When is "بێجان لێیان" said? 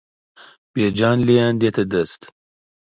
0.73-1.55